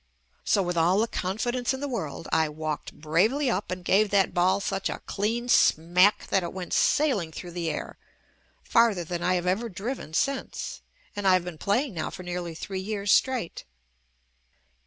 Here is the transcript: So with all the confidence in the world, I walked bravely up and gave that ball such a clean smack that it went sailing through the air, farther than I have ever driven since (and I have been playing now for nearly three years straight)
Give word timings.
So 0.43 0.63
with 0.63 0.77
all 0.77 0.97
the 0.97 1.07
confidence 1.07 1.75
in 1.75 1.79
the 1.79 1.87
world, 1.87 2.27
I 2.31 2.49
walked 2.49 2.91
bravely 2.93 3.51
up 3.51 3.69
and 3.69 3.85
gave 3.85 4.09
that 4.09 4.33
ball 4.33 4.59
such 4.59 4.89
a 4.89 4.97
clean 5.05 5.47
smack 5.47 6.25
that 6.31 6.41
it 6.41 6.53
went 6.53 6.73
sailing 6.73 7.31
through 7.31 7.51
the 7.51 7.69
air, 7.69 7.99
farther 8.63 9.03
than 9.03 9.21
I 9.21 9.35
have 9.35 9.45
ever 9.45 9.69
driven 9.69 10.15
since 10.15 10.81
(and 11.15 11.27
I 11.27 11.33
have 11.33 11.43
been 11.45 11.59
playing 11.59 11.93
now 11.93 12.09
for 12.09 12.23
nearly 12.23 12.55
three 12.55 12.81
years 12.81 13.11
straight) 13.11 13.63